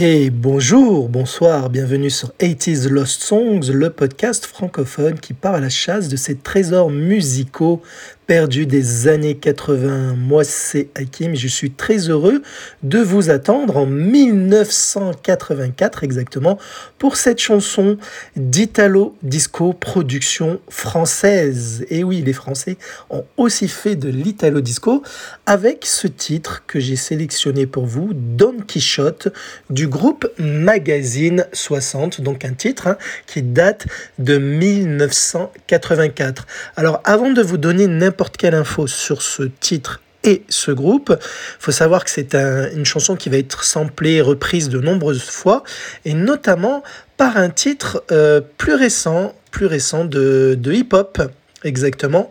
Et 0.00 0.30
bonjour, 0.30 1.08
bonsoir, 1.08 1.70
bienvenue 1.70 2.08
sur 2.08 2.28
80s 2.38 2.88
Lost 2.88 3.20
Songs, 3.20 3.62
le 3.72 3.90
podcast 3.90 4.46
francophone 4.46 5.18
qui 5.18 5.34
part 5.34 5.56
à 5.56 5.60
la 5.60 5.70
chasse 5.70 6.06
de 6.06 6.14
ces 6.14 6.36
trésors 6.36 6.88
musicaux 6.88 7.82
perdu 8.28 8.64
des 8.66 9.08
années 9.08 9.34
80. 9.36 10.14
Moi, 10.14 10.44
c'est 10.44 10.90
Hakim. 10.94 11.34
Je 11.34 11.48
suis 11.48 11.70
très 11.70 12.10
heureux 12.10 12.42
de 12.82 12.98
vous 12.98 13.30
attendre 13.30 13.78
en 13.78 13.86
1984 13.86 16.04
exactement 16.04 16.58
pour 16.98 17.16
cette 17.16 17.38
chanson 17.38 17.96
d'Italo 18.36 19.16
Disco 19.22 19.72
production 19.72 20.60
française. 20.68 21.86
Et 21.88 22.04
oui, 22.04 22.20
les 22.20 22.34
Français 22.34 22.76
ont 23.08 23.24
aussi 23.38 23.66
fait 23.66 23.96
de 23.96 24.10
l'Italo 24.10 24.60
Disco 24.60 25.02
avec 25.46 25.86
ce 25.86 26.06
titre 26.06 26.64
que 26.66 26.80
j'ai 26.80 26.96
sélectionné 26.96 27.66
pour 27.66 27.86
vous, 27.86 28.10
Don 28.12 28.56
Quichotte 28.66 29.28
du 29.70 29.88
groupe 29.88 30.30
Magazine 30.38 31.46
60. 31.54 32.20
Donc 32.20 32.44
un 32.44 32.52
titre 32.52 32.88
hein, 32.88 32.98
qui 33.26 33.40
date 33.40 33.86
de 34.18 34.36
1984. 34.36 36.46
Alors 36.76 37.00
avant 37.04 37.30
de 37.30 37.40
vous 37.40 37.56
donner 37.56 37.86
n'importe 37.86 38.17
quelle 38.36 38.54
info 38.54 38.86
sur 38.86 39.22
ce 39.22 39.44
titre 39.44 40.00
et 40.24 40.42
ce 40.48 40.70
groupe. 40.70 41.14
Il 41.18 41.62
faut 41.62 41.72
savoir 41.72 42.04
que 42.04 42.10
c'est 42.10 42.34
une 42.34 42.84
chanson 42.84 43.16
qui 43.16 43.28
va 43.28 43.36
être 43.36 43.64
samplée, 43.64 44.20
reprise 44.20 44.68
de 44.68 44.80
nombreuses 44.80 45.22
fois, 45.22 45.62
et 46.04 46.14
notamment 46.14 46.82
par 47.16 47.36
un 47.36 47.50
titre 47.50 48.04
euh, 48.10 48.40
plus 48.58 48.74
récent, 48.74 49.34
plus 49.50 49.66
récent 49.66 50.04
de, 50.04 50.58
hip-hop. 50.64 51.22
Exactement, 51.64 52.30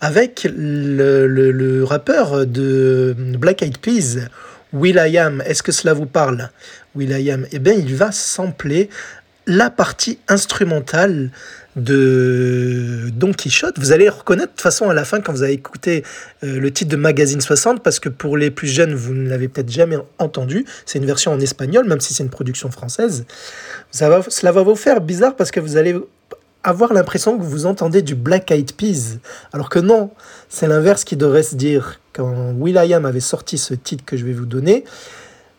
avec 0.00 0.46
le, 0.48 1.82
rappeur 1.82 2.46
de 2.46 3.14
Black 3.18 3.62
Eyed 3.62 3.78
Peas, 3.78 4.28
Will 4.72 5.02
I 5.04 5.18
Am. 5.18 5.42
Est-ce 5.46 5.64
que 5.64 5.72
cela 5.72 5.94
vous 5.94 6.06
parle? 6.06 6.50
Will 6.94 7.10
I 7.10 7.32
Am 7.32 7.46
Eh 7.50 7.58
bien, 7.58 7.72
il 7.72 7.96
va 7.96 8.12
sampler 8.12 8.88
la 9.48 9.70
partie 9.70 10.18
instrumentale 10.28 11.30
de 11.78 13.10
Don 13.14 13.32
Quichotte. 13.32 13.78
Vous 13.78 13.92
allez 13.92 14.08
reconnaître 14.08 14.48
de 14.48 14.52
toute 14.52 14.60
façon 14.60 14.90
à 14.90 14.94
la 14.94 15.04
fin 15.04 15.20
quand 15.20 15.32
vous 15.32 15.42
avez 15.42 15.52
écouté 15.52 16.04
euh, 16.44 16.60
le 16.60 16.70
titre 16.72 16.90
de 16.90 16.96
Magazine 16.96 17.40
60, 17.40 17.82
parce 17.82 18.00
que 18.00 18.08
pour 18.08 18.36
les 18.36 18.50
plus 18.50 18.68
jeunes, 18.68 18.94
vous 18.94 19.14
ne 19.14 19.28
l'avez 19.28 19.48
peut-être 19.48 19.70
jamais 19.70 19.96
entendu. 20.18 20.64
C'est 20.86 20.98
une 20.98 21.06
version 21.06 21.32
en 21.32 21.40
espagnol, 21.40 21.86
même 21.86 22.00
si 22.00 22.14
c'est 22.14 22.22
une 22.22 22.30
production 22.30 22.70
française. 22.70 23.24
Ça 23.90 24.08
va, 24.08 24.22
cela 24.28 24.52
va 24.52 24.62
vous 24.62 24.76
faire 24.76 25.00
bizarre 25.00 25.36
parce 25.36 25.50
que 25.50 25.60
vous 25.60 25.76
allez 25.76 25.94
avoir 26.64 26.92
l'impression 26.92 27.38
que 27.38 27.42
vous 27.42 27.66
entendez 27.66 28.02
du 28.02 28.14
Black 28.14 28.50
Eyed 28.50 28.72
Peas, 28.72 29.18
alors 29.52 29.68
que 29.68 29.78
non, 29.78 30.10
c'est 30.48 30.66
l'inverse 30.66 31.04
qui 31.04 31.16
devrait 31.16 31.42
se 31.42 31.56
dire. 31.56 32.00
Quand 32.12 32.52
Will.i.am 32.58 33.04
avait 33.04 33.20
sorti 33.20 33.58
ce 33.58 33.74
titre 33.74 34.04
que 34.04 34.16
je 34.16 34.24
vais 34.24 34.32
vous 34.32 34.46
donner, 34.46 34.84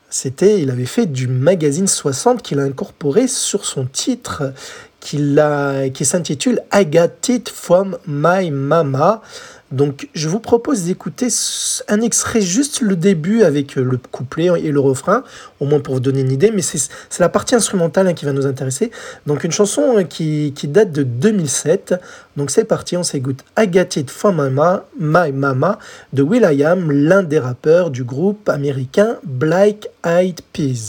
c'était, 0.09 0.59
il 0.59 0.71
avait 0.71 0.85
fait 0.85 1.05
du 1.05 1.27
magazine 1.27 1.87
60 1.87 2.41
qu'il 2.41 2.59
a 2.59 2.63
incorporé 2.63 3.27
sur 3.27 3.63
son 3.65 3.85
titre 3.85 4.53
qui, 4.99 5.37
qui 5.93 6.05
s'intitule 6.05 6.61
I 6.73 6.85
From 7.53 7.97
My 8.07 8.51
Mama. 8.51 9.21
Donc 9.71 10.09
je 10.13 10.27
vous 10.29 10.39
propose 10.39 10.85
d'écouter 10.85 11.27
un 11.87 12.01
extrait 12.01 12.41
juste 12.41 12.81
le 12.81 12.95
début 12.95 13.43
avec 13.43 13.75
le 13.75 13.99
couplet 14.11 14.47
et 14.63 14.71
le 14.71 14.79
refrain, 14.79 15.23
au 15.59 15.65
moins 15.65 15.79
pour 15.79 15.95
vous 15.95 15.99
donner 15.99 16.21
une 16.21 16.31
idée, 16.31 16.51
mais 16.51 16.63
c'est 16.63 16.89
la 17.19 17.29
partie 17.29 17.53
instrumentale 17.53 18.07
hein, 18.07 18.13
qui 18.13 18.25
va 18.25 18.33
nous 18.33 18.47
intéresser. 18.47 18.89
Donc 19.27 19.43
une 19.43 19.51
chanson 19.51 19.97
hein, 19.97 20.05
qui, 20.05 20.53
qui 20.55 20.67
date 20.67 20.91
de 20.91 21.03
2007. 21.03 21.95
Donc 22.35 22.49
c'est 22.49 22.63
parti, 22.63 22.97
on 22.97 23.03
s'écoute 23.03 23.43
I 23.59 23.67
Got 23.67 23.99
It 23.99 24.09
From 24.09 24.37
Mama, 24.37 24.85
My 24.99 25.31
Mama 25.31 25.77
de 26.13 26.23
Will.i.am, 26.23 26.91
l'un 26.91 27.21
des 27.21 27.39
rappeurs 27.39 27.91
du 27.91 28.03
groupe 28.03 28.49
américain 28.49 29.17
Black 29.23 29.87
Eyed 30.03 30.41
Peas. 30.51 30.87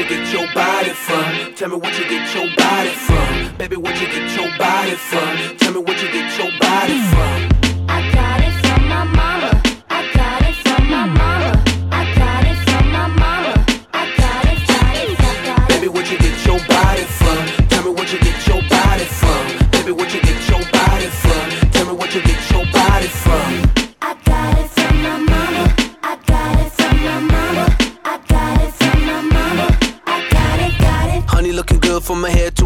You 0.00 0.08
get 0.08 0.32
your 0.32 0.46
body 0.54 0.90
from? 0.90 1.54
Tell 1.54 1.68
me 1.68 1.76
what 1.76 1.98
you 1.98 2.08
get 2.08 2.34
your 2.34 2.46
body 2.56 2.88
from. 2.90 3.56
Baby, 3.58 3.76
what 3.76 4.00
you 4.00 4.06
get 4.06 4.34
your 4.34 4.48
body 4.56 4.92
from? 4.92 5.56
Tell 5.58 5.72
me 5.74 5.80
what 5.80 6.02
you 6.02 6.10
get 6.10 6.38
your 6.38 6.50
body 6.58 6.98
from. 7.10 7.69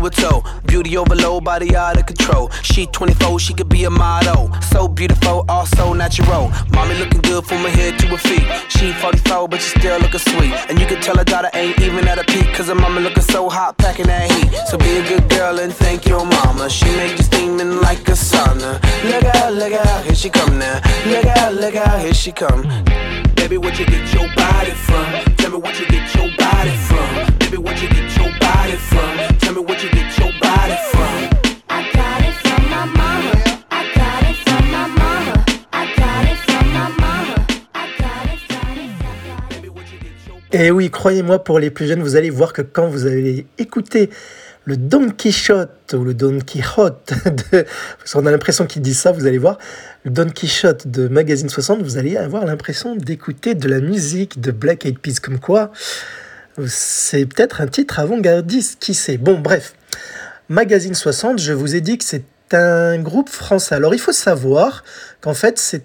Her 0.05 0.11
toe. 0.11 0.45
Beauty 0.67 0.97
overload, 0.97 1.45
body 1.45 1.75
out 1.77 1.99
of 1.99 2.07
control. 2.07 2.51
She 2.63 2.87
24, 2.87 3.41
she 3.41 3.55
could 3.55 3.69
be 3.69 3.85
a 3.85 3.91
model. 3.91 4.53
So 4.63 4.89
beautiful, 4.89 5.45
also 5.49 5.93
natural. 5.93 6.51
Mommy 6.73 6.95
looking 6.97 7.23
good 7.23 7.45
from 7.45 7.59
her 7.59 7.71
head 7.71 7.99
to 8.01 8.07
her 8.09 8.19
feet. 8.19 8.47
She 8.69 8.93
44, 8.93 9.49
but 9.49 9.61
she 9.61 9.79
still 9.79 9.99
looking 10.01 10.21
sweet. 10.21 10.55
And 10.69 10.79
you 10.79 10.87
can 10.87 11.01
tell 11.01 11.17
her 11.17 11.25
daughter 11.25 11.51
ain't 11.55 11.81
even 11.81 12.07
at 12.07 12.19
a 12.19 12.25
peak. 12.25 12.53
Cause 12.55 12.69
her 12.69 12.75
mama 12.75 13.01
looking 13.01 13.23
so 13.23 13.49
hot, 13.49 13.79
packing 13.79 14.07
that 14.07 14.31
heat. 14.31 14.51
So 14.69 14.77
be 14.79 14.97
a 14.99 15.03
good 15.09 15.29
girl 15.29 15.59
and 15.59 15.73
thank 15.73 16.07
your 16.07 16.25
mama. 16.25 16.69
She 16.69 16.87
make 16.97 17.17
you 17.19 17.25
steaming 17.25 17.81
like 17.81 18.09
a 18.09 18.13
sauna. 18.13 18.75
Look 19.05 19.25
out, 19.37 19.53
look 19.55 19.73
out, 19.73 20.05
here 20.05 20.15
she 20.15 20.31
come 20.31 20.59
now. 20.59 20.81
Look 21.07 21.27
out, 21.27 21.55
look 21.55 21.77
out, 21.77 22.01
here 22.01 22.15
she 22.15 22.33
come. 22.33 22.63
Baby, 23.35 23.59
what 23.59 23.79
you 23.79 23.87
get 23.87 24.13
your 24.13 24.29
body 24.35 24.71
from? 24.71 25.37
Tell 25.37 25.51
me 25.51 25.59
what 25.59 25.79
you 25.79 25.87
get 25.87 26.15
your 26.15 26.29
body 26.37 26.77
from. 26.89 27.39
Baby, 27.39 27.59
what 27.59 27.81
you 27.83 27.89
get 27.89 28.17
your 28.17 28.31
body 28.41 28.77
from? 28.77 29.44
Et 40.55 40.71
oui, 40.71 40.89
croyez-moi, 40.89 41.43
pour 41.43 41.59
les 41.59 41.69
plus 41.69 41.89
jeunes, 41.89 42.01
vous 42.01 42.15
allez 42.15 42.31
voir 42.31 42.53
que 42.53 42.63
quand 42.63 42.87
vous 42.87 43.07
allez 43.07 43.45
écouter 43.59 44.09
le 44.65 44.77
Don 44.77 45.11
Quichotte 45.11 45.93
ou 45.95 46.05
le 46.05 46.15
Don 46.15 46.39
Quichotte, 46.39 47.13
de, 47.53 47.67
parce 47.99 48.13
qu'on 48.13 48.25
a 48.25 48.31
l'impression 48.31 48.65
qu'il 48.65 48.81
dit 48.81 48.95
ça, 48.95 49.11
vous 49.11 49.27
allez 49.27 49.39
voir, 49.39 49.59
le 50.05 50.13
Don 50.13 50.29
Quichotte 50.29 50.87
de 50.87 51.09
Magazine 51.09 51.49
60, 51.49 51.83
vous 51.83 51.99
allez 51.99 52.17
avoir 52.17 52.47
l'impression 52.47 52.95
d'écouter 52.95 53.57
de 53.57 53.69
la 53.69 53.81
musique 53.81 54.41
de 54.41 54.53
Black 54.53 54.87
Eyed 54.87 55.01
Peas, 55.01 55.19
comme 55.21 55.41
quoi 55.41 55.73
c'est 56.69 57.27
peut-être 57.27 57.61
un 57.61 57.67
titre 57.67 57.99
avant-gardiste, 57.99 58.79
qui 58.79 58.95
sait. 58.95 59.17
Bon, 59.17 59.41
bref, 59.41 59.75
Magazine 60.49 60.95
60, 60.95 61.41
je 61.41 61.53
vous 61.53 61.75
ai 61.75 61.81
dit 61.81 61.99
que 61.99 62.05
c'est 62.05 62.23
un 62.53 63.01
groupe 63.01 63.29
français. 63.29 63.75
Alors 63.75 63.93
il 63.93 63.99
faut 63.99 64.13
savoir 64.13 64.85
qu'en 65.21 65.35
fait 65.35 65.59
c'est 65.59 65.83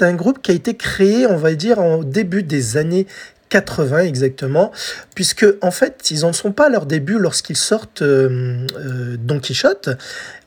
un 0.00 0.14
groupe 0.14 0.40
qui 0.42 0.50
a 0.50 0.54
été 0.54 0.76
créé, 0.76 1.26
on 1.26 1.36
va 1.36 1.54
dire, 1.54 1.78
au 1.78 2.04
début 2.04 2.42
des 2.42 2.76
années 2.76 3.06
80 3.54 4.00
exactement, 4.00 4.72
puisque 5.14 5.46
en 5.62 5.70
fait 5.70 6.10
ils 6.10 6.22
n'en 6.22 6.32
sont 6.32 6.50
pas 6.50 6.66
à 6.66 6.68
leur 6.70 6.86
début 6.86 7.20
lorsqu'ils 7.20 7.56
sortent 7.56 8.02
euh, 8.02 8.66
euh, 8.76 9.16
Don 9.16 9.38
Quichotte. 9.38 9.90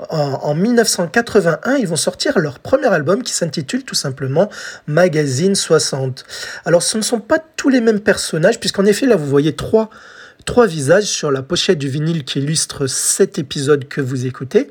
En, 0.10 0.54
1981, 0.54 1.76
ils 1.76 1.88
vont 1.88 1.96
sortir 1.96 2.38
leur 2.38 2.60
premier 2.60 2.88
album 2.88 3.24
qui 3.24 3.31
s'intitule 3.31 3.86
tout 3.86 3.96
simplement 3.96 4.50
Magazine 4.88 5.56
60. 5.56 6.26
Alors 6.66 6.84
ce 6.84 6.98
ne 6.98 7.02
sont 7.02 7.22
pas 7.22 7.40
tous 7.56 7.70
les 7.70 7.80
mêmes 7.80 8.02
personnages, 8.02 8.60
puisqu'en 8.60 8.86
effet 8.86 9.06
là 9.06 9.16
vous 9.16 9.28
voyez 9.28 9.56
trois 9.56 9.90
trois 10.48 10.66
visages 10.66 11.04
sur 11.04 11.30
la 11.30 11.44
pochette 11.44 11.78
du 11.78 11.90
vinyle 11.90 12.24
qui 12.24 12.40
illustre 12.40 12.88
cet 12.88 13.38
épisode 13.38 13.88
que 13.88 14.02
vous 14.02 14.26
écoutez 14.26 14.70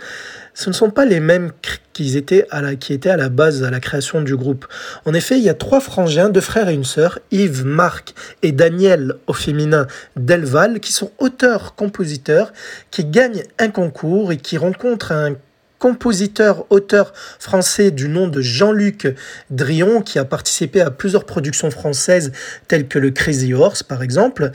ce 0.56 0.70
ne 0.70 0.74
sont 0.74 0.88
pas 0.88 1.04
les 1.04 1.20
mêmes 1.20 1.52
qui 1.92 2.16
étaient, 2.16 2.46
à 2.50 2.62
la, 2.62 2.76
qui 2.76 2.94
étaient 2.94 3.10
à 3.10 3.18
la 3.18 3.28
base, 3.28 3.62
à 3.62 3.70
la 3.70 3.78
création 3.78 4.22
du 4.22 4.34
groupe. 4.36 4.66
En 5.04 5.12
effet, 5.12 5.36
il 5.36 5.44
y 5.44 5.50
a 5.50 5.54
trois 5.54 5.80
frangins, 5.80 6.30
deux 6.30 6.40
frères 6.40 6.70
et 6.70 6.74
une 6.74 6.82
sœur, 6.84 7.18
Yves, 7.30 7.66
Marc 7.66 8.14
et 8.42 8.52
Daniel 8.52 9.16
au 9.26 9.34
féminin 9.34 9.86
Delval, 10.16 10.80
qui 10.80 10.92
sont 10.92 11.10
auteurs-compositeurs, 11.18 12.54
qui 12.90 13.04
gagnent 13.04 13.42
un 13.58 13.68
concours 13.68 14.32
et 14.32 14.38
qui 14.38 14.56
rencontrent 14.56 15.12
un 15.12 15.34
compositeur-auteur 15.78 17.12
français 17.38 17.90
du 17.90 18.08
nom 18.08 18.28
de 18.28 18.40
Jean-Luc 18.40 19.14
Drion, 19.50 20.02
qui 20.02 20.18
a 20.18 20.24
participé 20.24 20.80
à 20.80 20.90
plusieurs 20.90 21.24
productions 21.24 21.70
françaises 21.70 22.32
telles 22.68 22.88
que 22.88 22.98
le 22.98 23.10
Crazy 23.10 23.54
Horse 23.54 23.82
par 23.82 24.02
exemple, 24.02 24.50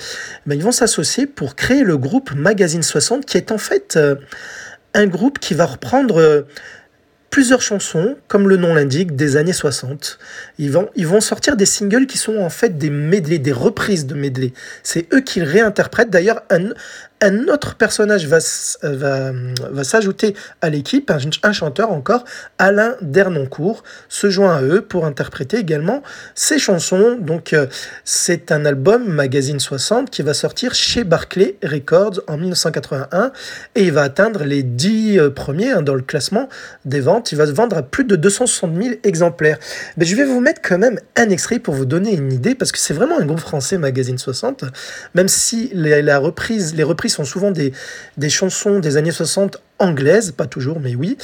ils 0.48 0.64
vont 0.64 0.72
s'associer 0.72 1.28
pour 1.28 1.56
créer 1.56 1.84
le 1.84 1.98
groupe 1.98 2.34
Magazine 2.34 2.84
60, 2.84 3.26
qui 3.26 3.38
est 3.38 3.52
en 3.52 3.58
fait... 3.58 3.96
Euh, 3.98 4.16
un 4.94 5.08
groupe 5.08 5.40
qui 5.40 5.54
va 5.54 5.66
reprendre 5.66 6.20
euh, 6.20 6.42
plusieurs 7.30 7.62
chansons, 7.62 8.18
comme 8.28 8.50
le 8.50 8.58
nom 8.58 8.74
l'indique, 8.74 9.16
des 9.16 9.38
années 9.38 9.54
60. 9.54 10.20
Ils 10.58 10.72
vont, 10.72 10.90
ils 10.96 11.08
vont 11.08 11.22
sortir 11.22 11.56
des 11.56 11.66
singles 11.66 12.06
qui 12.06 12.18
sont 12.18 12.38
en 12.38 12.50
fait 12.50 12.78
des 12.78 12.90
medley, 12.90 13.40
des 13.40 13.54
reprises 13.54 14.06
de 14.06 14.16
medley. 14.16 14.54
C'est 14.84 15.12
eux 15.14 15.22
qui 15.22 15.42
réinterprètent. 15.42 16.10
D'ailleurs, 16.10 16.44
un, 16.50 16.70
un 17.22 17.48
autre 17.48 17.76
personnage 17.76 18.26
va, 18.26 18.40
va, 18.82 19.32
va 19.32 19.84
s'ajouter 19.84 20.36
à 20.62 20.70
l'équipe, 20.70 21.12
un, 21.44 21.52
chanteur 21.52 21.92
encore, 21.92 22.26
Alain 22.58 22.96
Dernoncourt, 23.02 23.84
se 24.10 24.30
joint 24.30 24.56
à 24.56 24.62
eux 24.64 24.82
pour 24.82 25.06
interpréter 25.06 25.58
également 25.58 26.02
ses 26.34 26.58
chansons. 26.58 27.18
Donc 27.20 27.54
euh, 27.54 27.68
c'est 28.04 28.52
un 28.52 28.66
album 28.66 29.08
Magazine 29.08 29.60
60 29.60 30.10
qui 30.10 30.24
va 30.24 30.34
sortir 30.34 30.74
chez 30.74 31.04
Barclay 31.04 31.58
Records 31.64 32.22
en 32.28 32.38
1981 32.38 33.32
et 33.76 33.84
il 33.84 33.92
va 33.92 34.02
atteindre 34.02 34.44
les 34.44 34.64
10 34.64 35.20
euh, 35.20 35.30
premiers 35.30 35.72
hein, 35.72 35.84
dans 35.84 35.96
le 35.96 36.02
classement 36.02 36.50
des 36.86 37.02
ventes. 37.02 37.32
Il 37.32 37.38
va 37.38 37.46
se 37.46 37.52
vendre 37.52 37.78
à 37.78 37.84
plus 37.84 38.04
de 38.04 38.16
260 38.16 38.76
000 38.82 38.96
exemplaires. 39.04 39.60
Mais 39.98 40.06
je 40.06 40.16
vais 40.16 40.26
vous 40.26 40.42
mettre 40.42 40.62
quand 40.64 40.80
même 40.80 41.00
un 41.16 41.30
extrait 41.30 41.60
pour 41.60 41.76
vous 41.76 41.86
donner 41.86 42.16
une 42.16 42.34
idée 42.34 42.56
parce 42.56 42.72
que 42.72 42.80
c'est 42.80 42.96
vraiment 42.96 43.20
un 43.20 43.26
groupe 43.26 43.40
français 43.40 43.78
Magazine 43.78 44.18
60, 44.18 44.66
même 45.14 45.28
si 45.28 45.72
la 45.74 46.18
reprise, 46.18 46.74
les 46.74 46.84
reprises 46.84 47.11
sont 47.12 47.26
souvent 47.26 47.52
des, 47.52 47.74
des 48.18 48.30
chansons 48.30 48.80
des 48.80 48.98
années 48.98 49.12
60 49.12 49.62
anglaises, 49.80 50.32
pas 50.32 50.48
toujours, 50.48 50.80
mais 50.80 50.96
oui. 50.96 51.18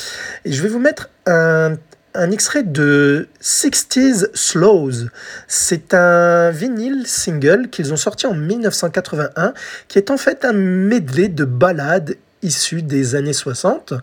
Et 0.45 0.51
je 0.51 0.61
vais 0.61 0.69
vous 0.69 0.79
mettre 0.79 1.09
un, 1.25 1.75
un 2.17 2.31
extrait 2.31 2.63
de 2.63 3.27
60s 3.41 4.29
Slows. 4.33 5.07
C'est 5.47 5.93
un 5.93 6.49
vinyle 6.51 7.05
single 7.05 7.69
qu'ils 7.69 7.93
ont 7.93 7.97
sorti 7.97 8.25
en 8.25 8.33
1981, 8.33 9.53
qui 9.87 9.97
est 9.97 10.11
en 10.11 10.17
fait 10.17 10.43
un 10.43 10.53
medley 10.53 11.29
de 11.29 11.45
ballades 11.45 12.15
issues 12.41 12.81
des 12.81 13.15
années 13.15 13.33
60. 13.33 13.93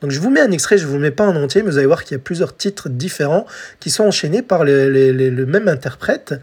Donc 0.00 0.10
je 0.10 0.20
vous 0.20 0.30
mets 0.30 0.40
un 0.40 0.50
extrait, 0.50 0.78
je 0.78 0.86
ne 0.86 0.90
vous 0.90 0.98
mets 0.98 1.10
pas 1.10 1.26
en 1.26 1.36
entier, 1.36 1.62
mais 1.62 1.70
vous 1.70 1.78
allez 1.78 1.86
voir 1.86 2.04
qu'il 2.04 2.16
y 2.16 2.20
a 2.20 2.22
plusieurs 2.22 2.56
titres 2.56 2.88
différents 2.88 3.46
qui 3.80 3.90
sont 3.90 4.04
enchaînés 4.04 4.42
par 4.42 4.64
le 4.64 5.44
même 5.46 5.68
interprète. 5.68 6.34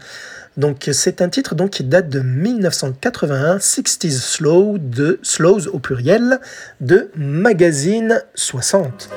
Donc 0.56 0.88
c'est 0.92 1.20
un 1.20 1.28
titre 1.28 1.54
donc 1.54 1.70
qui 1.70 1.84
date 1.84 2.08
de 2.08 2.20
1981, 2.20 3.58
60s 3.58 4.10
Slow 4.10 4.78
de 4.78 5.20
Slows 5.22 5.68
au 5.68 5.78
pluriel 5.78 6.40
de 6.80 7.10
Magazine 7.14 8.22
60. 8.34 9.10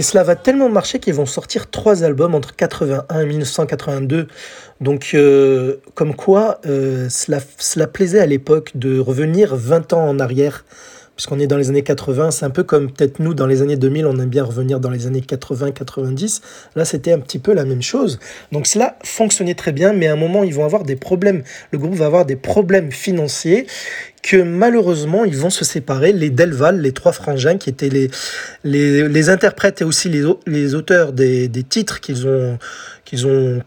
Et 0.00 0.02
cela 0.02 0.22
va 0.22 0.34
tellement 0.34 0.70
marcher 0.70 0.98
qu'ils 0.98 1.12
vont 1.12 1.26
sortir 1.26 1.68
trois 1.68 2.04
albums 2.04 2.34
entre 2.34 2.56
81 2.56 3.20
et 3.20 3.26
1982. 3.26 4.28
Donc, 4.80 5.10
euh, 5.12 5.76
comme 5.94 6.14
quoi, 6.16 6.58
euh, 6.64 7.10
cela, 7.10 7.38
cela 7.58 7.86
plaisait 7.86 8.20
à 8.20 8.24
l'époque 8.24 8.70
de 8.76 8.98
revenir 8.98 9.54
20 9.54 9.92
ans 9.92 10.08
en 10.08 10.18
arrière 10.18 10.64
puisqu'on 11.20 11.38
est 11.38 11.46
dans 11.46 11.58
les 11.58 11.68
années 11.68 11.82
80, 11.82 12.30
c'est 12.30 12.46
un 12.46 12.50
peu 12.50 12.62
comme 12.62 12.90
peut-être 12.90 13.18
nous 13.18 13.34
dans 13.34 13.46
les 13.46 13.60
années 13.60 13.76
2000, 13.76 14.06
on 14.06 14.18
aime 14.18 14.30
bien 14.30 14.42
revenir 14.42 14.80
dans 14.80 14.88
les 14.88 15.06
années 15.06 15.20
80-90. 15.20 16.40
Là, 16.76 16.86
c'était 16.86 17.12
un 17.12 17.18
petit 17.18 17.38
peu 17.38 17.52
la 17.52 17.66
même 17.66 17.82
chose. 17.82 18.18
Donc 18.52 18.66
cela 18.66 18.96
fonctionnait 19.04 19.52
très 19.52 19.72
bien, 19.72 19.92
mais 19.92 20.06
à 20.06 20.14
un 20.14 20.16
moment, 20.16 20.44
ils 20.44 20.54
vont 20.54 20.64
avoir 20.64 20.82
des 20.82 20.96
problèmes. 20.96 21.42
Le 21.72 21.78
groupe 21.78 21.92
va 21.92 22.06
avoir 22.06 22.24
des 22.24 22.36
problèmes 22.36 22.90
financiers 22.90 23.66
que 24.22 24.36
malheureusement, 24.36 25.24
ils 25.24 25.36
vont 25.36 25.50
se 25.50 25.64
séparer. 25.64 26.12
Les 26.12 26.30
Delval, 26.30 26.80
les 26.80 26.92
trois 26.92 27.12
frangins, 27.12 27.56
qui 27.56 27.70
étaient 27.70 27.88
les, 27.88 28.10
les, 28.64 29.28
interprètes 29.30 29.80
et 29.80 29.84
aussi 29.84 30.08
les, 30.08 30.24
les 30.46 30.74
auteurs 30.74 31.12
des, 31.12 31.48
titres 31.68 32.00
qu'ils 32.00 32.26
ont, 32.26 32.58
qu'ils 33.04 33.26
ont 33.26 33.62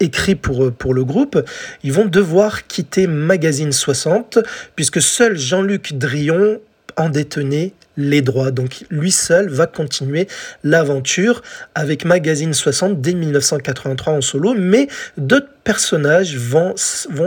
écrits 0.00 0.34
pour, 0.34 0.72
pour 0.72 0.94
le 0.94 1.04
groupe, 1.04 1.42
ils 1.82 1.92
vont 1.92 2.04
devoir 2.04 2.66
quitter 2.66 3.06
Magazine 3.06 3.72
60, 3.72 4.38
puisque 4.74 5.00
seul 5.00 5.36
Jean-Luc 5.36 5.94
Drion 5.94 6.58
en 6.96 7.08
détenait 7.08 7.72
les 7.96 8.22
droits. 8.22 8.50
Donc 8.50 8.84
lui 8.90 9.10
seul 9.10 9.48
va 9.48 9.66
continuer 9.66 10.28
l'aventure 10.64 11.42
avec 11.74 12.04
Magazine 12.04 12.52
60 12.52 13.00
dès 13.00 13.14
1983 13.14 14.12
en 14.14 14.20
solo, 14.20 14.54
mais 14.54 14.88
d'autres 15.16 15.48
personnages 15.64 16.36
vont, 16.36 16.74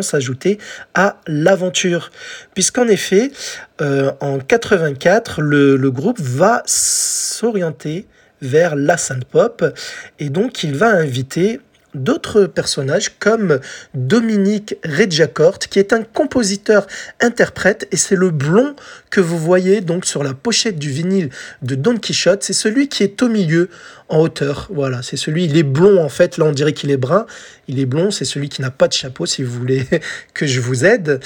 s'ajouter 0.01 0.59
à 0.93 1.17
l'aventure. 1.27 2.11
Puisqu'en 2.53 2.87
effet, 2.87 3.31
euh, 3.81 4.11
en 4.21 4.39
84, 4.39 5.41
le, 5.41 5.75
le 5.75 5.91
groupe 5.91 6.19
va 6.19 6.63
s'orienter 6.65 8.07
vers 8.41 8.75
la 8.75 8.97
synth 8.97 9.25
pop 9.25 9.65
et 10.19 10.29
donc 10.29 10.63
il 10.63 10.73
va 10.75 10.87
inviter 10.87 11.59
d'autres 11.95 12.45
personnages 12.45 13.17
comme 13.19 13.59
Dominique 13.93 14.75
Redjacourt 14.85 15.59
qui 15.59 15.79
est 15.79 15.93
un 15.93 16.03
compositeur 16.03 16.85
interprète 17.19 17.87
et 17.91 17.97
c'est 17.97 18.15
le 18.15 18.29
blond 18.29 18.75
que 19.09 19.21
vous 19.21 19.37
voyez 19.37 19.81
donc 19.81 20.05
sur 20.05 20.23
la 20.23 20.33
pochette 20.33 20.77
du 20.77 20.89
vinyle 20.89 21.29
de 21.61 21.75
Don 21.75 21.97
Quichotte, 21.97 22.43
c'est 22.43 22.53
celui 22.53 22.87
qui 22.89 23.03
est 23.03 23.21
au 23.23 23.29
milieu 23.29 23.69
en 24.09 24.19
hauteur. 24.19 24.67
Voilà, 24.71 25.01
c'est 25.03 25.17
celui, 25.17 25.45
il 25.45 25.57
est 25.57 25.63
blond 25.63 26.03
en 26.03 26.09
fait, 26.09 26.37
là 26.37 26.45
on 26.45 26.51
dirait 26.51 26.73
qu'il 26.73 26.91
est 26.91 26.97
brun, 26.97 27.25
il 27.67 27.79
est 27.79 27.85
blond, 27.85 28.11
c'est 28.11 28.25
celui 28.25 28.49
qui 28.49 28.61
n'a 28.61 28.71
pas 28.71 28.87
de 28.87 28.93
chapeau 28.93 29.25
si 29.25 29.43
vous 29.43 29.57
voulez 29.59 29.85
que 30.33 30.47
je 30.47 30.59
vous 30.59 30.85
aide. 30.85 31.19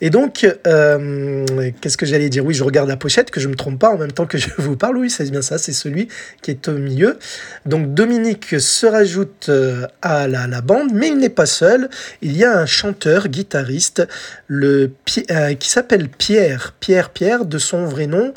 Et 0.00 0.10
donc, 0.10 0.46
euh, 0.66 1.44
qu'est-ce 1.80 1.96
que 1.96 2.06
j'allais 2.06 2.28
dire? 2.28 2.44
Oui, 2.44 2.54
je 2.54 2.64
regarde 2.64 2.88
la 2.88 2.96
pochette, 2.96 3.30
que 3.30 3.40
je 3.40 3.48
me 3.48 3.54
trompe 3.54 3.78
pas 3.78 3.90
en 3.90 3.98
même 3.98 4.12
temps 4.12 4.26
que 4.26 4.38
je 4.38 4.48
vous 4.58 4.76
parle, 4.76 4.96
oui, 4.96 5.10
c'est 5.10 5.28
bien 5.30 5.42
ça, 5.42 5.58
c'est 5.58 5.72
celui 5.72 6.08
qui 6.42 6.52
est 6.52 6.68
au 6.68 6.72
milieu. 6.72 7.18
Donc 7.66 7.94
Dominique 7.94 8.60
se 8.60 8.86
rajoute 8.86 9.46
euh, 9.48 9.86
à 10.02 10.28
la, 10.28 10.46
la 10.46 10.60
bande, 10.60 10.90
mais 10.92 11.08
il 11.08 11.18
n'est 11.18 11.28
pas 11.28 11.46
seul, 11.46 11.88
il 12.22 12.36
y 12.36 12.44
a 12.44 12.56
un 12.56 12.66
chanteur, 12.66 13.28
guitariste, 13.28 14.06
le, 14.46 14.92
euh, 15.30 15.54
qui 15.54 15.68
s'appelle 15.68 16.08
Pierre, 16.08 16.74
Pierre, 16.80 17.10
Pierre, 17.10 17.27
de 17.44 17.58
son 17.58 17.84
vrai 17.84 18.06
nom, 18.06 18.32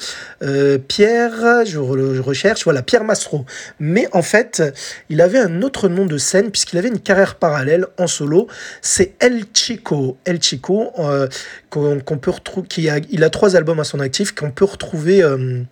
Pierre, 0.88 1.66
je, 1.66 1.78
recherche, 1.78 2.64
voilà, 2.64 2.82
Pierre 2.82 3.04
Massereau 3.04 3.46
mais 3.80 4.08
en 4.12 4.22
fait, 4.22 4.62
il 5.10 5.22
avait 5.22 5.40
un 5.40 5.62
autre 5.62 5.90
nom 5.90 6.06
de 6.06 6.18
scène 6.18 6.52
puisqu'il 6.52 6.78
avait 6.78 6.90
une 6.90 7.00
carrière 7.00 7.36
parallèle 7.36 7.88
en 7.98 8.08
solo. 8.08 8.48
C'est 8.82 9.16
El 9.20 9.46
Chico. 9.54 10.18
El 10.26 10.42
Chico, 10.42 10.92
euh, 11.00 11.28
qu'on 11.70 12.18
peut 12.18 12.32
retrouver, 12.32 12.68
il 13.10 13.24
a 13.24 13.30
trois 13.30 13.56
albums 13.56 13.80
à 13.80 13.84
son 13.84 14.00
actif 14.00 14.34
qu'on 14.34 14.52
peut 14.52 14.66
retrouver. 14.66 15.24
Euh, 15.24 15.64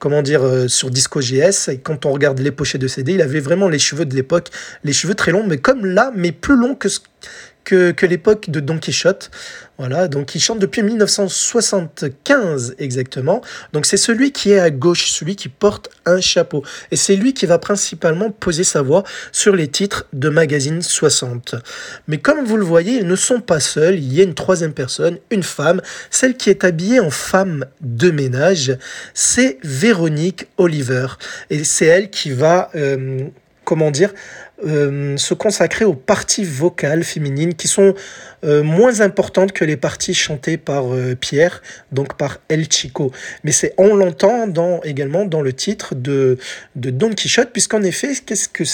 comment 0.00 0.22
dire, 0.22 0.42
euh, 0.42 0.66
sur 0.66 0.90
Disco 0.90 1.20
GS. 1.20 1.68
Et 1.68 1.78
quand 1.78 2.06
on 2.06 2.12
regarde 2.12 2.40
les 2.40 2.50
pochettes 2.50 2.80
de 2.80 2.88
CD, 2.88 3.12
il 3.12 3.22
avait 3.22 3.38
vraiment 3.38 3.68
les 3.68 3.78
cheveux 3.78 4.06
de 4.06 4.16
l'époque, 4.16 4.48
les 4.82 4.92
cheveux 4.92 5.14
très 5.14 5.30
longs, 5.30 5.46
mais 5.46 5.58
comme 5.58 5.86
là, 5.86 6.10
mais 6.16 6.32
plus 6.32 6.56
longs 6.56 6.74
que, 6.74 6.88
que, 7.64 7.90
que 7.92 8.06
l'époque 8.06 8.50
de 8.50 8.60
Don 8.60 8.78
Quichotte. 8.78 9.30
Voilà, 9.78 10.08
donc 10.08 10.34
il 10.34 10.40
chante 10.40 10.58
depuis 10.58 10.82
1975 10.82 12.74
exactement. 12.78 13.40
Donc 13.72 13.86
c'est 13.86 13.96
celui 13.96 14.30
qui 14.30 14.52
est 14.52 14.58
à 14.58 14.70
gauche, 14.70 15.10
celui 15.10 15.36
qui 15.36 15.48
porte 15.48 15.88
un 16.04 16.20
chapeau. 16.20 16.62
Et 16.90 16.96
c'est 16.96 17.16
lui 17.16 17.32
qui 17.32 17.46
va 17.46 17.58
principalement 17.58 18.30
poser 18.30 18.64
sa 18.64 18.82
voix 18.82 19.04
sur 19.32 19.56
les 19.56 19.68
titres 19.68 20.06
de 20.12 20.28
Magazine 20.28 20.82
60. 20.82 21.54
Mais 22.08 22.18
comme 22.18 22.44
vous 22.44 22.58
le 22.58 22.64
voyez, 22.64 22.98
ils 22.98 23.06
ne 23.06 23.16
sont 23.16 23.40
pas 23.40 23.60
seuls. 23.60 23.94
Il 23.94 24.12
y 24.12 24.20
a 24.20 24.24
une 24.24 24.34
troisième 24.34 24.74
personne, 24.74 25.16
une 25.30 25.42
femme, 25.42 25.80
celle 26.10 26.36
qui 26.36 26.50
est 26.50 26.64
habillée 26.64 27.00
en 27.00 27.10
femme 27.10 27.64
de 27.80 28.10
ménage. 28.10 28.76
C'est 29.14 29.58
Véronique 29.62 30.46
Oliver. 30.58 31.06
Et 31.48 31.64
c'est 31.64 31.86
elle 31.86 32.10
qui 32.10 32.32
va... 32.32 32.70
Euh, 32.74 33.30
comment 33.64 33.92
dire, 33.92 34.12
euh, 34.66 35.16
se 35.16 35.34
consacrer 35.34 35.84
aux 35.84 35.94
parties 35.94 36.44
vocales 36.44 37.04
féminines 37.04 37.54
qui 37.54 37.68
sont 37.68 37.94
euh, 38.44 38.62
moins 38.62 39.00
importantes 39.00 39.52
que 39.52 39.64
les 39.64 39.76
parties 39.76 40.14
chantées 40.14 40.56
par 40.56 40.84
Pierre, 41.20 41.62
donc 41.92 42.16
par 42.16 42.38
El 42.48 42.70
Chico. 42.70 43.12
Mais 43.44 43.52
c'est 43.52 43.74
on 43.78 43.96
l'entend 43.96 44.80
également 44.82 45.24
dans 45.24 45.42
le 45.42 45.52
titre 45.52 45.94
de, 45.94 46.38
de 46.76 46.90
Don 46.90 47.10
Quichotte, 47.10 47.50
puisqu'en 47.52 47.82
effet, 47.82 48.12
qu'est-ce 48.24 48.48
que 48.48 48.64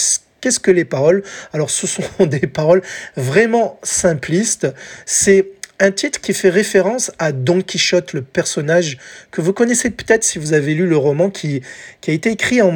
Qu'est-ce 0.40 0.60
que 0.60 0.70
les 0.70 0.84
paroles? 0.84 1.22
Alors 1.52 1.70
ce 1.70 1.86
sont 1.86 2.04
des 2.26 2.46
paroles 2.46 2.82
vraiment 3.16 3.80
simplistes. 3.82 4.68
C'est 5.04 5.55
un 5.78 5.90
titre 5.90 6.20
qui 6.20 6.32
fait 6.32 6.48
référence 6.48 7.12
à 7.18 7.32
Don 7.32 7.60
Quichotte, 7.60 8.12
le 8.12 8.22
personnage 8.22 8.98
que 9.30 9.40
vous 9.40 9.52
connaissez 9.52 9.90
peut-être 9.90 10.24
si 10.24 10.38
vous 10.38 10.52
avez 10.52 10.74
lu 10.74 10.86
le 10.86 10.96
roman 10.96 11.30
qui, 11.30 11.62
a 12.06 12.10
été 12.10 12.30
écrit 12.30 12.62
en, 12.62 12.72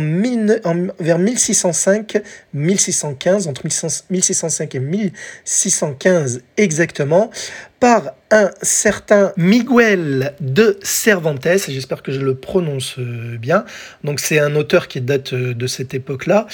vers 0.99 1.19
1605-1615, 1.19 3.49
entre 3.49 3.62
1605 4.11 4.75
et 4.75 4.80
1615 4.80 6.42
exactement, 6.57 7.30
par 7.78 8.14
un 8.30 8.50
certain 8.61 9.33
Miguel 9.38 10.35
de 10.40 10.78
Cervantes, 10.83 11.49
j'espère 11.69 12.02
que 12.02 12.12
je 12.12 12.21
le 12.21 12.35
prononce 12.35 12.99
euh, 12.99 13.38
bien. 13.38 13.64
Donc 14.04 14.21
c'est 14.21 14.38
un 14.38 14.54
auteur 14.54 14.87
qui 14.87 15.00
date 15.00 15.33
euh, 15.33 15.54
de 15.54 15.66
cette 15.66 15.95
époque-là, 15.95 16.47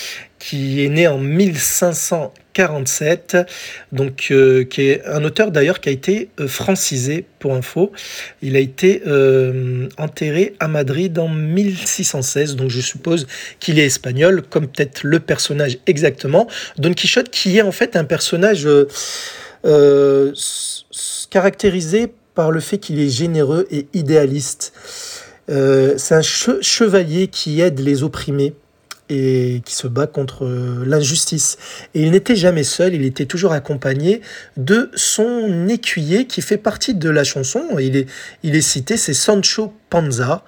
qui 0.46 0.84
est 0.84 0.88
né 0.88 1.08
en 1.08 1.18
1547, 1.18 3.36
donc 3.90 4.28
euh, 4.30 4.62
qui 4.64 4.82
est 4.82 5.04
un 5.06 5.24
auteur 5.24 5.50
d'ailleurs 5.50 5.80
qui 5.80 5.88
a 5.88 5.92
été 5.92 6.28
francisé 6.46 7.24
pour 7.38 7.54
info. 7.54 7.90
Il 8.42 8.54
a 8.54 8.60
été 8.60 9.02
enterré 9.98 10.54
à 10.60 10.68
Madrid 10.68 11.18
en 11.18 11.28
1616, 11.28 12.54
donc 12.54 12.70
je 12.70 12.80
suppose 12.80 13.26
qu'il 13.58 13.80
est 13.80 13.86
espagnol, 13.86 14.42
comme 14.42 14.68
peut-être 14.68 15.00
le 15.02 15.18
personnage 15.20 15.78
exactement. 15.86 16.46
Don 16.78 16.94
Quichotte 16.94 17.30
qui 17.30 17.58
est 17.58 17.62
en 17.62 17.72
fait 17.72 17.96
un 17.96 18.04
personnage 18.04 18.68
caractérisé 21.30 22.12
par 22.36 22.52
le 22.52 22.60
fait 22.60 22.78
qu'il 22.78 23.00
est 23.00 23.08
généreux 23.08 23.66
et 23.72 23.88
idéaliste. 23.94 24.72
Euh, 25.48 25.94
c'est 25.96 26.14
un 26.14 26.22
chevalier 26.22 27.28
qui 27.28 27.60
aide 27.60 27.80
les 27.80 28.02
opprimés 28.02 28.52
et 29.08 29.62
qui 29.64 29.74
se 29.74 29.86
bat 29.86 30.06
contre 30.06 30.44
euh, 30.44 30.84
l'injustice. 30.84 31.58
Et 31.94 32.02
il 32.02 32.10
n'était 32.10 32.36
jamais 32.36 32.64
seul, 32.64 32.94
il 32.94 33.04
était 33.04 33.26
toujours 33.26 33.52
accompagné 33.52 34.20
de 34.56 34.90
son 34.94 35.68
écuyer 35.68 36.26
qui 36.26 36.42
fait 36.42 36.56
partie 36.56 36.94
de 36.94 37.10
la 37.10 37.24
chanson. 37.24 37.64
Il 37.78 37.96
est, 37.96 38.08
il 38.42 38.54
est 38.56 38.60
cité, 38.60 38.96
c'est 38.96 39.14
Sancho 39.14 39.72
Panza. 39.90 40.42